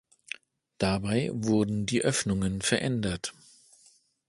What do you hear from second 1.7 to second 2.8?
die Öffnungen